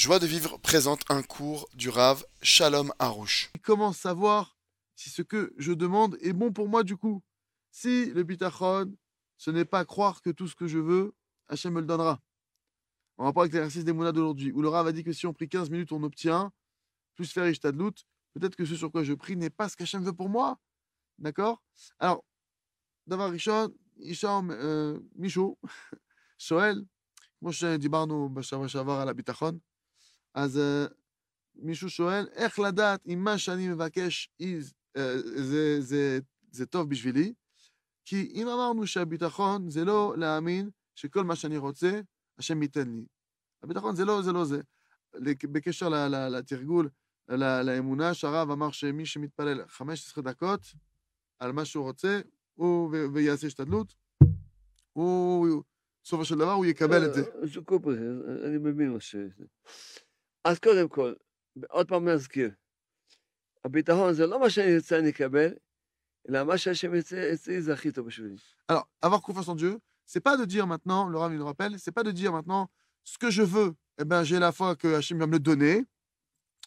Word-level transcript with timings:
Joie 0.00 0.18
de 0.18 0.26
vivre 0.26 0.56
présente 0.56 1.02
un 1.10 1.22
cours 1.22 1.68
du 1.74 1.90
Rave 1.90 2.24
Shalom 2.40 2.90
Harouche. 2.98 3.52
Comment 3.62 3.92
savoir 3.92 4.56
si 4.94 5.10
ce 5.10 5.20
que 5.20 5.52
je 5.58 5.72
demande 5.72 6.16
est 6.22 6.32
bon 6.32 6.54
pour 6.54 6.70
moi 6.70 6.84
du 6.84 6.96
coup 6.96 7.22
Si 7.70 8.06
le 8.06 8.22
bitachon, 8.22 8.96
ce 9.36 9.50
n'est 9.50 9.66
pas 9.66 9.84
croire 9.84 10.22
que 10.22 10.30
tout 10.30 10.48
ce 10.48 10.54
que 10.54 10.66
je 10.66 10.78
veux, 10.78 11.14
Hachem 11.48 11.74
me 11.74 11.80
le 11.80 11.86
donnera. 11.86 12.18
En 13.18 13.24
rapport 13.24 13.42
avec 13.42 13.52
l'exercice 13.52 13.84
des 13.84 13.92
monades 13.92 14.14
d'aujourd'hui, 14.14 14.52
où 14.52 14.62
le 14.62 14.70
Rav 14.70 14.86
a 14.86 14.92
dit 14.92 15.04
que 15.04 15.12
si 15.12 15.26
on 15.26 15.34
prie 15.34 15.50
15 15.50 15.68
minutes, 15.68 15.92
on 15.92 16.02
obtient, 16.02 16.50
plus 17.14 17.30
faire 17.30 17.46
Ishtadlout, 17.46 17.92
peut-être 18.32 18.56
que 18.56 18.64
ce 18.64 18.76
sur 18.76 18.90
quoi 18.90 19.04
je 19.04 19.12
prie 19.12 19.36
n'est 19.36 19.50
pas 19.50 19.68
ce 19.68 19.76
qu'Hachem 19.76 20.02
veut 20.02 20.14
pour 20.14 20.30
moi. 20.30 20.58
D'accord? 21.18 21.62
Alors, 21.98 22.24
d'avoir 23.06 23.30
Richon, 23.30 23.70
Isham, 23.98 24.50
euh, 24.50 24.98
Michaud, 25.14 25.58
Soel, 26.38 26.86
moi 27.42 27.52
je 27.52 27.58
suis 27.58 27.66
un 27.66 27.76
dibarno, 27.76 28.32
à 28.34 29.04
la 29.04 29.12
bitachon. 29.12 29.60
אז 30.34 30.60
מישהו 31.54 31.90
שואל, 31.90 32.28
איך 32.32 32.58
לדעת 32.58 33.06
אם 33.06 33.24
מה 33.24 33.38
שאני 33.38 33.68
מבקש 33.68 34.30
זה, 35.36 35.80
זה, 35.80 36.18
זה 36.50 36.66
טוב 36.66 36.90
בשבילי? 36.90 37.32
כי 38.04 38.32
אם 38.34 38.48
אמרנו 38.48 38.86
שהביטחון 38.86 39.70
זה 39.70 39.84
לא 39.84 40.14
להאמין 40.16 40.70
שכל 40.94 41.24
מה 41.24 41.36
שאני 41.36 41.58
רוצה, 41.58 42.00
השם 42.38 42.62
ייתן 42.62 42.88
לי. 42.88 43.04
הביטחון 43.62 43.96
זה 43.96 44.04
לא 44.04 44.22
זה, 44.22 44.32
לא 44.32 44.44
זה. 44.44 44.60
בקשר 45.52 45.88
לתרגול, 46.30 46.88
לאמונה, 47.64 48.14
שהרב 48.14 48.50
אמר 48.50 48.70
שמי 48.70 49.06
שמתפלל 49.06 49.66
15 49.68 50.24
דקות 50.24 50.60
על 51.38 51.52
מה 51.52 51.64
שהוא 51.64 51.84
רוצה, 51.84 52.20
הוא 52.54 52.94
ויעשה 53.14 53.46
השתדלות, 53.46 53.94
הוא 54.92 55.62
בסופו 56.04 56.24
של 56.24 56.38
דבר 56.38 56.52
הוא 56.52 56.66
יקבל 56.66 57.06
את 57.06 57.14
זה. 57.14 57.22
אני 58.46 58.58
מבין 58.58 58.92
מה 58.92 59.00
ש... 59.00 59.16
אז 60.45 60.59
קודם 60.59 60.89
כל, 60.89 61.13
עוד 61.69 61.87
פעם 61.87 62.07
נזכיר, 62.07 62.51
הביטחון 63.65 64.13
זה 64.13 64.27
לא 64.27 64.39
מה 64.39 64.49
שאני 64.49 64.77
רוצה 64.77 64.99
אני 64.99 65.09
אקבל, 65.09 65.53
אלא 66.29 66.43
מה 66.43 66.57
שהשם 66.57 66.95
יצא 66.95 67.33
אצלי 67.33 67.61
זה 67.61 67.73
הכי 67.73 67.91
טוב 67.91 68.07
בשבילי. 68.07 68.35
Alors, 68.69 68.87
avoir 69.01 69.21
confiance 69.21 69.49
en 69.49 69.55
Dieu, 69.55 69.79
c'est 70.05 70.21
pas 70.21 70.37
de 70.37 70.45
dire 70.45 70.67
maintenant, 70.67 71.07
le 71.07 71.17
Rav 71.17 71.31
il 71.33 71.39
nous 71.39 71.45
rappelle, 71.45 71.79
c'est 71.79 71.91
pas 71.91 72.03
de 72.03 72.11
dire 72.11 72.31
maintenant 72.31 72.69
ce 73.03 73.17
que 73.17 73.29
je 73.29 73.43
veux, 73.43 73.75
eh 73.99 74.05
ben 74.05 74.23
j'ai 74.23 74.39
la 74.39 74.51
foi 74.51 74.75
que 74.75 74.95
Hachem 74.95 75.19
va 75.19 75.27
me 75.27 75.33
le 75.33 75.39
donner, 75.39 75.85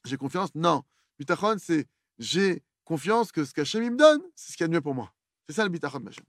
j'ai 0.05 0.17
confiance. 0.17 0.55
Non, 0.55 0.83
bitachon 1.19 1.56
c'est 1.58 1.86
j'ai 2.19 2.62
confiance 2.84 3.33
que 3.33 3.44
ce 3.44 3.53
qu'Hachem 3.53 3.83
il 3.83 3.92
me 3.92 3.97
donne, 3.97 4.22
c'est 4.34 4.53
ce 4.53 4.56
qu'il 4.56 4.64
y 4.64 4.67
a 4.67 4.69
de 4.69 4.75
mieux 4.75 4.81
pour 4.81 4.94
moi. 4.94 5.12
C'est 5.47 5.55
ça 5.55 5.64
le 5.64 5.70
bitachon 5.70 6.00
d'Hachem. 6.00 6.25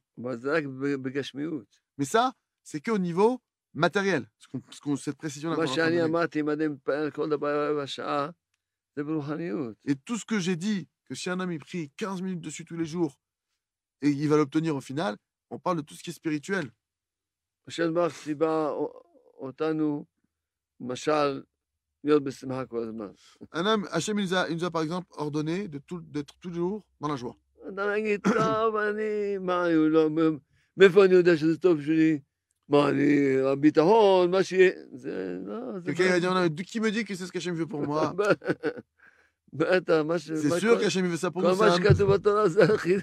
Mais 1.97 2.05
ça, 2.05 2.33
c'est 2.63 2.81
qu'au 2.81 2.97
niveau 2.97 3.41
matériel. 3.74 4.28
Ce 4.38 4.48
qu'on, 4.48 4.62
ce 4.70 4.80
qu'on, 4.80 4.96
cette 4.96 5.16
précision-là. 5.16 5.56
Et 9.84 9.96
tout 9.96 10.16
ce 10.16 10.24
que 10.24 10.38
j'ai 10.38 10.56
dit, 10.56 10.88
que 11.04 11.14
si 11.14 11.28
un 11.30 11.40
homme 11.40 11.52
il 11.52 11.58
prie 11.58 11.90
15 11.96 12.22
minutes 12.22 12.40
dessus 12.40 12.64
tous 12.64 12.76
les 12.76 12.86
jours 12.86 13.18
et 14.00 14.10
il 14.10 14.28
va 14.28 14.36
l'obtenir 14.36 14.76
au 14.76 14.80
final, 14.80 15.16
on 15.50 15.58
parle 15.58 15.78
de 15.78 15.82
tout 15.82 15.94
ce 15.94 16.02
qui 16.02 16.10
est 16.10 16.14
spirituel. 16.14 16.70
Un 23.52 23.64
homme, 23.66 23.88
Hachem 23.90 24.18
il 24.18 24.26
nous, 24.26 24.34
a, 24.34 24.48
il 24.48 24.56
nous 24.56 24.64
a 24.64 24.70
par 24.70 24.82
exemple 24.82 25.08
ordonné 25.16 25.68
de 25.68 25.78
tout, 25.78 26.00
d'être 26.00 26.34
toujours 26.38 26.84
dans 27.00 27.08
la 27.08 27.16
joie. 27.16 27.36
הביטחון, 33.51 34.31
מה 34.31 34.43
שיהיה, 34.43 34.71
זה 34.93 35.37
לא, 35.45 35.79
זה... 35.79 35.93
Quelqu'un 35.93 36.19
va 36.33 36.49
dire, 36.49 36.65
qui 36.65 36.79
me 36.79 36.91
dit 36.91 37.03
que 37.03 37.15
c'est 37.15 37.25
ce 37.25 37.31
qu'Hachem 37.31 37.55
veut 37.55 37.65
pour 37.65 37.81
moi 37.81 38.13
בטח, 39.53 40.01
מה 40.05 40.19
ש... 40.19 40.31
C'est 40.31 40.59
sûr 40.59 40.79
qu'Hachem 40.79 41.07
veut 41.07 41.17
ça 41.17 41.31
pour 41.31 41.41
nous. 41.41 41.55
כל 41.55 41.65
מה 41.65 41.75
שכתוב 41.75 42.13
בתורה 42.13 42.49
זה 42.49 42.63
הכי... 42.63 42.95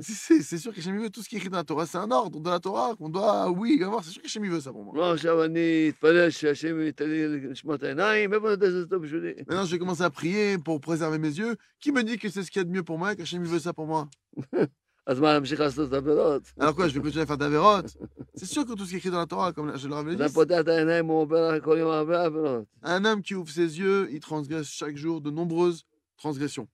C'est 0.00 0.58
sûr 0.58 0.74
qu'Hachem 0.74 1.00
veut 1.00 1.10
tout 1.10 1.22
ce 1.22 1.28
qui 1.28 1.36
est 1.36 1.38
écrit 1.38 1.48
dans 1.48 1.58
la 1.58 1.64
Torah, 1.64 1.86
c'est 1.86 1.98
un 1.98 2.10
ordre 2.10 2.40
de 2.40 2.50
la 2.50 2.58
Torah 2.58 2.96
qu'on 2.96 3.08
doit, 3.08 3.48
oui, 3.50 3.80
avoir, 3.84 4.02
c'est 4.02 4.10
sûr 4.10 4.22
qu'Hachem 4.22 4.44
veut 4.50 4.60
ça 4.60 4.72
pour 4.72 4.84
moi. 4.84 4.92
לא, 4.96 5.12
עכשיו 5.12 5.44
אני 5.44 5.88
אתפלל 5.88 6.30
שהשם 6.30 6.80
ייתן 6.80 7.08
לי 7.08 7.28
לשמוע 7.50 7.74
את 7.74 7.82
העיניים, 7.82 8.30
מאיפה 8.30 8.46
אני 8.46 8.52
יודע 8.52 8.66
שזה 8.66 8.86
טוב 8.86 9.02
בשבילי? 9.02 9.32
Maintenant, 9.46 9.64
je 9.64 9.70
vais 9.70 9.78
commencer 9.78 10.02
à 10.02 10.10
prier 10.10 10.58
pour 10.58 10.80
préserver 10.80 11.18
mes 11.18 11.38
yeux. 11.38 11.54
Qui 11.80 11.92
me 11.92 12.02
dit 12.02 12.18
que 12.18 12.28
c'est 12.28 12.42
ce 12.42 12.50
qu'il 12.50 12.60
y 12.60 12.64
a 12.64 12.64
de 12.64 12.72
mieux 12.72 12.82
pour 12.82 12.98
moi, 12.98 13.14
qu'Hachem 13.14 13.44
veut 13.44 13.60
ça 13.60 13.72
pour 13.72 13.86
moi 13.86 14.08
אז 15.10 15.20
מה, 15.20 15.32
להמשיך 15.32 15.60
לעשות 15.60 15.88
את 15.88 15.92
העבירות? 15.92 16.42
Alors 16.60 16.74
quoi, 16.74 16.88
je 16.88 16.94
vais 16.98 17.02
continuer 17.02 17.22
à 17.22 17.26
faire 17.26 17.38
d'Averot 17.38 17.86
C'est 18.34 18.44
sûr 18.46 18.64
que 18.66 18.72
tout 18.74 18.84
ce 18.84 18.90
qui 18.90 18.96
est 18.96 18.98
écrit 18.98 19.10
dans 19.10 19.18
la 19.18 19.26
Torah, 19.26 19.52
comme 19.52 19.76
je 19.76 19.86
le 19.88 19.94
rappelais, 19.94 20.14
אדם 20.16 20.28
פותח 20.28 20.60
את 20.60 20.68
העיניים, 20.68 21.06
הוא 21.06 21.20
עובר 21.20 21.60
כל 21.60 21.76
יום 21.78 21.90
הרבה 21.90 22.24
עבירות. 22.24 22.64
un 22.84 23.04
homme 23.04 23.22
qui 23.22 23.34
ouvre 23.34 23.50
ses 23.50 23.78
yeux, 23.78 24.08
il 24.10 24.20
transgresse 24.20 24.66
chaque 24.68 24.96
jour 24.96 25.20
de 25.20 25.30
nombreuses 25.30 25.84
transgressions. 26.16 26.66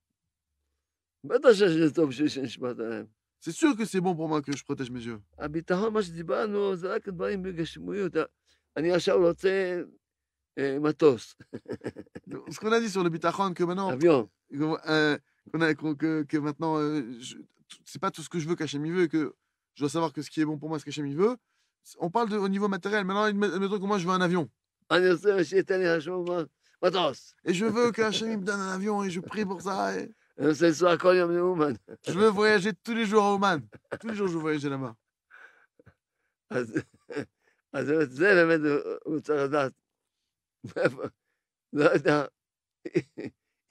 בטח 1.25 1.53
שזה 1.53 1.95
טוב 1.95 2.13
שנשמע 2.13 2.71
את 2.71 2.79
העיניים. 2.81 3.07
C'est 3.45 3.51
sûr 3.63 3.77
que 3.77 3.85
c'est 3.85 4.01
bon 4.01 4.15
pour 4.15 4.29
moi 4.29 4.41
que 4.41 4.53
je 4.57 4.63
protège 4.65 4.91
mes 4.91 5.05
yeux. 5.05 5.19
הביטחון, 5.39 5.93
מה 5.93 6.03
שדיברנו, 6.03 6.77
זה 6.77 6.95
רק 6.95 7.09
דברים 7.09 7.43
בגשמיות. 7.43 8.13
אני 8.77 8.93
עכשיו 8.93 9.19
רוצה 9.29 9.81
אה, 10.59 10.77
מטוס. 10.81 11.35
Ce 12.51 12.59
qu'on 12.61 12.73
a 12.73 12.81
dit 12.81 12.89
sur 12.91 13.03
le 13.05 13.11
bitachon, 13.11 13.53
que 13.55 13.65
maintenant, 13.65 13.91
אביון. 13.93 14.27
euh, 14.55 15.19
qu'on 15.53 15.61
a- 15.61 15.75
qu'on- 15.75 15.95
que, 15.95 16.23
que 16.23 16.37
maintenant, 16.39 16.77
euh, 16.79 17.03
je- 17.21 17.37
c'est 17.87 18.01
pas 18.01 18.11
tout 18.11 18.23
ce 18.23 18.29
que 18.29 18.39
je 18.39 18.49
veux 18.49 18.57
qu'Hachem 18.57 18.85
il 18.87 18.93
veut, 18.93 19.03
et 19.05 19.09
que 19.09 19.35
je 19.75 19.83
dois 19.83 19.91
savoir 19.91 20.13
que 20.13 20.23
ce 20.23 20.31
qui 20.31 20.41
est 20.41 20.45
bon 20.45 20.59
pour 20.59 20.69
moi, 20.69 20.79
c'est 20.79 20.85
qu'Hachem 20.85 21.07
il 21.07 21.17
veut. 21.17 21.37
On 21.99 22.11
parle 22.11 22.29
de, 22.29 22.37
au 22.37 22.49
niveau 22.49 22.69
matériel. 22.69 23.05
Maintenant, 23.05 23.25
admettons 23.25 23.81
que 23.81 23.87
moi, 23.87 23.99
je 23.99 24.07
veux 24.07 24.13
un 24.13 24.21
avion. 24.21 24.49
אני 24.91 25.11
רוצה 25.13 25.45
שייתן 25.45 25.79
לי 25.81 25.89
השם 25.89 26.13
מטוס. 26.85 27.35
Et 27.47 27.55
je 27.55 27.65
veux 27.65 27.93
qu'Hachem 27.93 28.31
il 28.31 28.39
me 28.39 28.45
donne 28.45 28.61
un 28.61 28.73
avion 28.75 29.03
et 29.05 29.11
je 29.11 29.21
prie 29.21 29.45
pour 29.45 29.61
ça. 29.63 29.97
et 29.99 30.09
אני 30.39 30.49
רוצה 30.49 30.67
לנסוע 30.67 30.99
כל 30.99 31.15
יום 31.19 31.31
לאומן. 31.31 31.73
je 32.07 32.13
veux 32.13 32.29
voyager 32.29 32.73
tous 32.85 32.95
les 32.95 33.07
jours 33.07 33.23
à 33.25 33.35
Oman. 33.35 33.61
Tous 34.01 34.09
les 34.09 34.15
jours, 34.15 34.29
je 34.29 34.35
veux 34.35 34.41
voyager 34.41 34.69
là-bas. 34.69 34.95
אז 36.51 36.79
אז 37.73 37.89
באמת, 37.89 38.11
זה 38.11 38.35
באמת 38.35 38.61
הוא 39.05 39.21
צריך 39.21 39.43
לדעת. 39.43 39.73
מאיפה- 40.77 41.03
לא 41.73 41.85
יודע 41.85 42.25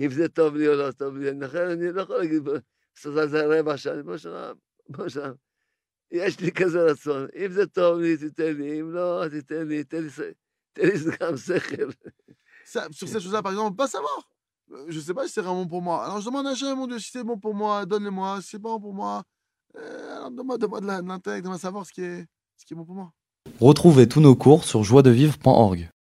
אם 0.01 0.09
זה 0.09 0.29
טוב 0.29 0.55
לי 0.55 0.67
או 0.67 0.73
לא 0.73 0.91
טוב 0.91 1.17
לי. 1.17 1.31
לכן 1.39 1.69
אני 1.69 1.91
לא 1.91 2.01
יכול 2.01 2.17
להגיד, 2.17 2.41
לעשות 2.97 3.17
על 3.17 3.29
זה 3.29 3.45
רבע 3.59 3.77
שעה. 3.77 4.03
בוא 4.03 4.17
שנה, 4.17 4.51
בוא 4.89 5.09
שנה. 5.09 5.31
יש 6.11 6.39
לי 6.39 6.51
כזה 6.51 6.81
רצון. 6.83 7.27
אם 7.45 7.51
זה 7.51 7.67
טוב 7.67 7.99
לי, 7.99 8.17
תיתן 8.17 8.53
לי. 8.57 8.81
אם 8.81 8.91
לא, 8.91 9.23
תיתן 9.31 9.67
לי, 9.67 9.83
תן 9.83 10.03
לי 10.03 10.09
ש- 10.09 10.19
תן 10.73 10.81
לי 10.87 10.93
גם 11.21 11.37
שכל. 11.37 11.89
Ça, 12.73 12.87
sur 12.91 13.07
ces 13.07 13.19
choses-là, 13.19 13.41
par 13.41 13.51
exemple, 13.51 13.67
on 13.67 13.71
peut 13.71 13.83
pas 13.83 13.87
savoir. 13.87 14.19
Euh, 14.71 14.85
Je 14.89 14.99
sais 14.99 15.13
pas 15.13 15.25
si 15.27 15.33
c'est 15.33 15.41
vraiment 15.41 15.63
bon 15.63 15.67
pour 15.69 15.81
moi. 15.81 16.05
Alors 16.05 16.19
je 16.21 16.25
demande 16.25 16.47
à 16.47 16.51
Hachem, 16.51 16.77
mon 16.77 16.87
Dieu, 16.87 16.99
si 16.99 17.11
c'est 17.11 17.23
bon 17.23 17.37
pour 17.37 17.53
moi, 17.53 17.85
donne-le-moi. 17.85 18.41
Si 18.41 18.49
c'est 18.51 18.59
pas 18.61 18.69
bon 18.69 18.79
pour 18.79 18.93
moi, 18.93 19.23
euh, 19.77 20.15
alors 20.17 20.31
donne-moi 20.31 20.57
donne 20.57 20.79
de 20.81 20.87
la- 20.87 21.01
de 21.01 21.07
l'intellect, 21.07 21.43
donne-moi 21.43 21.59
savoir 21.59 21.85
ce 21.85 21.91
qui 21.91 22.01
est, 22.01 22.25
ce 22.57 22.65
qui 22.65 22.73
est 22.73 22.77
bon 22.77 22.85
pour 22.85 22.95
moi. 22.95 23.11
Retrouvez 23.59 24.07
tous 24.07 24.21
nos 24.21 24.35
cours 24.35 24.63
sur 24.63 24.83
joiedevivre.org. 24.83 25.89